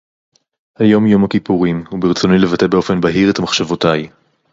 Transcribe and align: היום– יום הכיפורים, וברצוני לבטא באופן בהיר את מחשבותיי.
היום– 0.79 1.07
יום 1.07 1.23
הכיפורים, 1.25 1.83
וברצוני 1.91 2.37
לבטא 2.37 2.67
באופן 2.67 3.01
בהיר 3.01 3.29
את 3.31 3.39
מחשבותיי. 3.39 4.09